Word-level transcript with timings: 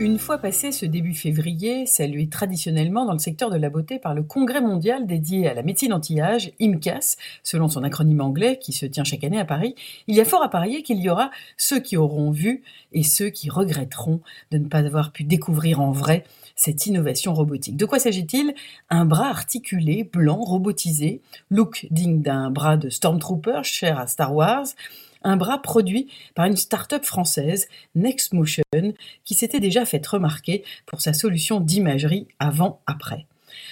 Une 0.00 0.18
fois 0.18 0.38
passé 0.38 0.72
ce 0.72 0.86
début 0.86 1.12
février, 1.12 1.84
salué 1.84 2.26
traditionnellement 2.26 3.04
dans 3.04 3.12
le 3.12 3.18
secteur 3.18 3.50
de 3.50 3.58
la 3.58 3.68
beauté 3.68 3.98
par 3.98 4.14
le 4.14 4.22
Congrès 4.22 4.62
mondial 4.62 5.06
dédié 5.06 5.46
à 5.46 5.52
la 5.52 5.62
médecine 5.62 5.92
anti-âge, 5.92 6.52
IMCAS, 6.58 7.18
selon 7.42 7.68
son 7.68 7.82
acronyme 7.84 8.22
anglais 8.22 8.58
qui 8.58 8.72
se 8.72 8.86
tient 8.86 9.04
chaque 9.04 9.24
année 9.24 9.38
à 9.38 9.44
Paris, 9.44 9.74
il 10.06 10.16
y 10.16 10.20
a 10.22 10.24
fort 10.24 10.42
à 10.42 10.48
parier 10.48 10.82
qu'il 10.82 11.00
y 11.00 11.10
aura 11.10 11.30
ceux 11.58 11.80
qui 11.80 11.98
auront 11.98 12.30
vu 12.30 12.62
et 12.92 13.02
ceux 13.02 13.28
qui 13.28 13.50
regretteront 13.50 14.22
de 14.50 14.56
ne 14.56 14.68
pas 14.68 14.78
avoir 14.78 15.12
pu 15.12 15.22
découvrir 15.22 15.82
en 15.82 15.92
vrai 15.92 16.24
cette 16.56 16.86
innovation 16.86 17.34
robotique. 17.34 17.76
De 17.76 17.84
quoi 17.84 17.98
s'agit-il? 17.98 18.54
Un 18.88 19.04
bras 19.04 19.28
articulé, 19.28 20.04
blanc, 20.04 20.40
robotisé, 20.40 21.20
look 21.50 21.86
digne 21.90 22.22
d'un 22.22 22.50
bras 22.50 22.78
de 22.78 22.88
Stormtrooper 22.88 23.60
cher 23.64 23.98
à 23.98 24.06
Star 24.06 24.34
Wars, 24.34 24.64
un 25.22 25.36
bras 25.36 25.60
produit 25.60 26.08
par 26.34 26.46
une 26.46 26.56
start-up 26.56 27.04
française, 27.04 27.68
NextMotion, 27.94 28.62
qui 29.24 29.34
s'était 29.34 29.60
déjà 29.60 29.84
fait 29.84 30.04
remarquer 30.06 30.64
pour 30.86 31.00
sa 31.00 31.12
solution 31.12 31.60
d'imagerie 31.60 32.28
avant-après. 32.38 33.26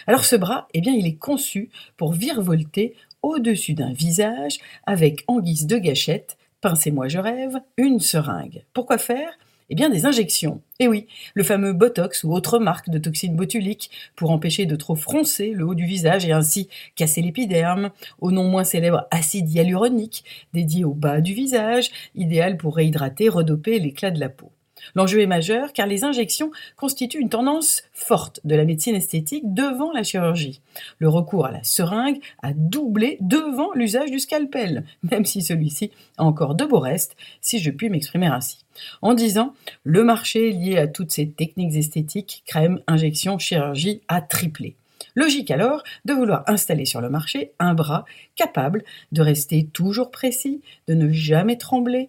Alors 0.07 0.25
ce 0.25 0.37
bras, 0.37 0.69
eh 0.75 0.81
bien, 0.81 0.93
il 0.93 1.07
est 1.07 1.17
conçu 1.17 1.71
pour 1.97 2.13
virevolter 2.13 2.95
au-dessus 3.23 3.75
d'un 3.75 3.93
visage 3.93 4.59
avec 4.87 5.25
en 5.27 5.41
guise 5.41 5.67
de 5.67 5.79
gâchette, 5.79 6.37
pincez-moi 6.61 7.09
je 7.09 7.19
rêve, 7.19 7.61
une 7.77 8.01
seringue. 8.01 8.65
Pourquoi 8.73 8.99
faire? 8.99 9.39
Eh 9.71 9.75
bien, 9.75 9.91
des 9.91 10.07
injections. 10.07 10.61
Et 10.79 10.89
oui, 10.89 11.07
le 11.35 11.43
fameux 11.43 11.73
Botox 11.73 12.25
ou 12.25 12.33
autre 12.33 12.59
marque 12.59 12.89
de 12.89 12.99
toxines 12.99 13.37
botuliques 13.37 13.91
pour 14.17 14.31
empêcher 14.31 14.67
de 14.67 14.77
trop 14.77 14.97
froncer 14.97 15.51
le 15.51 15.67
haut 15.67 15.75
du 15.75 15.85
visage 15.85 16.25
et 16.25 16.33
ainsi 16.33 16.69
casser 16.97 17.23
l'épiderme, 17.23 17.91
au 18.21 18.31
non 18.31 18.45
moins 18.45 18.65
célèbre 18.65 19.07
acide 19.11 19.51
hyaluronique 19.51 20.25
dédié 20.55 20.85
au 20.85 20.95
bas 20.95 21.21
du 21.21 21.35
visage, 21.35 21.91
idéal 22.15 22.57
pour 22.57 22.77
réhydrater, 22.77 23.29
redoper 23.29 23.79
l'éclat 23.79 24.11
de 24.11 24.21
la 24.21 24.29
peau. 24.29 24.51
L'enjeu 24.95 25.21
est 25.21 25.27
majeur 25.27 25.73
car 25.73 25.87
les 25.87 26.05
injections 26.05 26.51
constituent 26.77 27.21
une 27.21 27.29
tendance 27.29 27.83
forte 27.93 28.41
de 28.45 28.55
la 28.55 28.65
médecine 28.65 28.95
esthétique 28.95 29.55
devant 29.55 29.93
la 29.93 30.03
chirurgie. 30.03 30.61
Le 30.99 31.09
recours 31.09 31.47
à 31.47 31.51
la 31.51 31.63
seringue 31.63 32.21
a 32.43 32.53
doublé 32.55 33.19
devant 33.21 33.73
l'usage 33.75 34.11
du 34.11 34.19
scalpel, 34.19 34.85
même 35.03 35.25
si 35.25 35.43
celui-ci 35.43 35.91
a 36.17 36.25
encore 36.25 36.55
de 36.55 36.65
beaux 36.65 36.81
restes, 36.81 37.17
si 37.41 37.59
je 37.59 37.71
puis 37.71 37.91
m'exprimer 37.91 38.27
ainsi. 38.27 38.65
En 39.03 39.15
disant, 39.15 39.55
le 39.85 40.05
marché 40.05 40.53
lié 40.53 40.79
à 40.79 40.87
toutes 40.87 41.11
ces 41.11 41.29
techniques 41.29 41.75
esthétiques, 41.75 42.43
crème, 42.47 42.81
injection, 42.87 43.39
chirurgie, 43.39 44.03
a 44.09 44.21
triplé. 44.21 44.77
Logique 45.15 45.51
alors 45.51 45.83
de 46.05 46.13
vouloir 46.13 46.45
installer 46.47 46.85
sur 46.85 47.01
le 47.01 47.11
marché 47.11 47.53
un 47.59 47.75
bras 47.75 48.05
capable 48.37 48.85
de 49.11 49.23
rester 49.23 49.67
toujours 49.67 50.11
précis, 50.11 50.61
de 50.87 50.95
ne 50.95 51.11
jamais 51.11 51.57
trembler, 51.57 52.09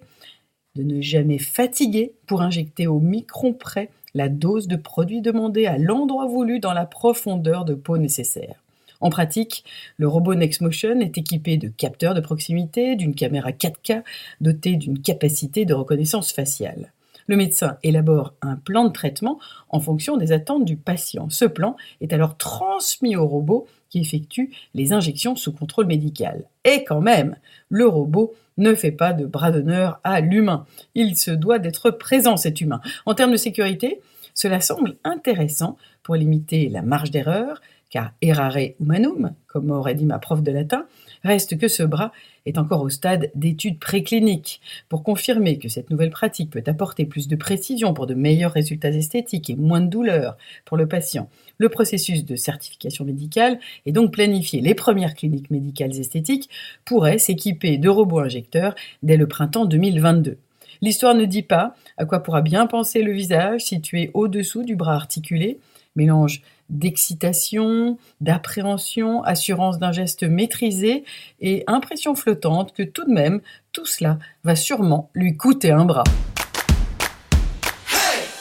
de 0.76 0.84
ne 0.84 1.02
jamais 1.02 1.40
fatiguer 1.40 2.14
pour 2.28 2.42
injecter 2.42 2.88
au 2.88 3.00
micron 3.00 3.54
près 3.54 3.90
la 4.14 4.30
dose 4.30 4.68
de 4.68 4.76
produit 4.76 5.22
demandé 5.22 5.66
à 5.66 5.78
l'endroit 5.78 6.26
voulu 6.26 6.60
dans 6.60 6.74
la 6.74 6.86
profondeur 6.86 7.66
de 7.66 7.74
peau 7.74 7.98
nécessaire. 7.98 8.64
En 9.02 9.10
pratique, 9.10 9.64
le 9.98 10.08
robot 10.08 10.36
NextMotion 10.36 11.00
est 11.00 11.18
équipé 11.18 11.58
de 11.58 11.70
capteurs 11.70 12.14
de 12.14 12.20
proximité, 12.20 12.96
d'une 12.96 13.16
caméra 13.16 13.52
4K 13.52 14.04
dotée 14.42 14.76
d'une 14.76 15.02
capacité 15.02 15.66
de 15.66 15.74
reconnaissance 15.74 16.34
faciale. 16.34 16.92
Le 17.30 17.36
médecin 17.36 17.78
élabore 17.84 18.34
un 18.42 18.56
plan 18.56 18.86
de 18.86 18.92
traitement 18.92 19.38
en 19.70 19.80
fonction 19.80 20.18
des 20.18 20.32
attentes 20.32 20.66
du 20.66 20.78
patient. 20.78 21.30
Ce 21.30 21.46
plan 21.46 21.76
est 22.02 22.12
alors 22.12 22.38
transmis 22.38 23.16
au 23.16 23.28
robot 23.28 23.68
qui 23.90 24.00
effectue 24.00 24.50
les 24.74 24.94
injections 24.94 25.36
sous 25.36 25.54
contrôle 25.54 25.86
médical. 25.86 26.46
Et 26.66 26.84
quand 26.84 27.02
même, 27.02 27.36
le 27.70 27.86
robot 27.86 28.34
ne 28.58 28.74
fait 28.74 28.92
pas 28.92 29.14
de 29.14 29.28
bras 29.28 29.52
d'honneur 29.52 30.00
à 30.04 30.22
l'humain. 30.22 30.66
Il 30.96 31.16
se 31.16 31.30
doit 31.30 31.60
d'être 31.60 31.92
présent, 31.92 32.36
cet 32.36 32.62
humain. 32.62 32.82
En 33.06 33.14
termes 33.14 33.32
de 33.32 33.38
sécurité, 33.38 34.02
cela 34.34 34.60
semble 34.60 34.96
intéressant 35.04 35.78
pour 36.02 36.16
limiter 36.16 36.68
la 36.68 36.82
marge 36.82 37.12
d'erreur, 37.12 37.62
car 37.90 38.14
errare 38.22 38.74
humanum, 38.80 39.34
comme 39.48 39.72
aurait 39.72 39.96
dit 39.96 40.06
ma 40.06 40.20
prof 40.20 40.44
de 40.44 40.52
latin, 40.52 40.86
reste 41.24 41.58
que 41.58 41.68
ce 41.68 41.84
bras 41.84 42.12
est 42.46 42.58
encore 42.58 42.82
au 42.82 42.90
stade 42.90 43.32
d'études 43.36 43.80
précliniques. 43.80 44.62
Pour 44.90 45.04
confirmer 45.04 45.58
que 45.58 45.70
cette 45.70 45.90
nouvelle 45.90 46.12
pratique 46.12 46.52
peut 46.52 46.64
apporter 46.68 47.06
plus 47.06 47.28
de 47.28 47.36
précision 47.36 47.94
pour 47.94 48.08
de 48.08 48.14
meilleurs 48.14 48.52
résultats 48.52 48.90
esthétiques 48.90 49.50
et 49.50 49.56
moins 49.56 49.82
de 49.82 49.88
douleur 49.88 50.38
pour 50.66 50.78
le 50.78 50.88
patient, 50.88 51.30
le 51.58 51.70
processus 51.70 52.26
de 52.26 52.36
certification 52.36 53.06
médicale 53.06 53.60
et 53.86 53.92
donc 53.92 54.14
planifier 54.14 54.62
les 54.62 54.76
premières 54.76 55.16
cliniques 55.16 55.52
médicales 55.52 55.98
esthétiques 55.98 56.50
pourrait 56.86 57.18
s'équiper 57.18 57.78
de 57.78 57.90
robots 57.90 58.20
injecteurs 58.20 58.76
dès 59.04 59.18
le 59.18 59.28
printemps 59.28 59.66
2022. 59.66 60.38
L'histoire 60.82 61.16
ne 61.16 61.26
dit 61.26 61.44
pas 61.44 61.76
à 61.98 62.06
quoi 62.06 62.22
pourra 62.22 62.42
bien 62.42 62.66
penser 62.68 63.02
le 63.02 63.12
visage 63.12 63.62
situé 63.62 64.12
au-dessous 64.14 64.64
du 64.64 64.76
bras 64.76 64.96
articulé, 64.96 65.60
mélange 65.96 66.42
d'excitation, 66.70 67.98
d'appréhension, 68.22 69.24
assurance 69.24 69.80
d'un 69.80 69.92
geste 69.92 70.24
maîtrisé 70.24 71.04
et 71.40 71.64
impression 71.68 72.16
flottante 72.16 72.74
que 72.74 72.84
tout 72.84 73.06
de 73.06 73.14
même, 73.14 73.42
tout 73.72 73.86
cela 73.86 74.20
va 74.44 74.56
sûrement 74.56 75.10
lui 75.14 75.36
coûter 75.36 75.72
un 75.72 75.86
bras. 75.86 76.04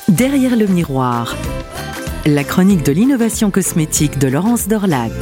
Derrière 0.09 0.57
le 0.57 0.67
miroir, 0.67 1.37
la 2.27 2.45
chronique 2.45 2.85
de 2.85 2.93
l'innovation 2.93 3.51
cosmétique 3.51 4.19
de 4.19 4.29
Laurence 4.29 4.69
Dorlac. 4.69 5.13